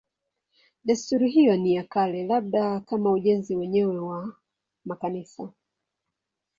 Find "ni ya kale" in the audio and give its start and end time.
1.57-2.25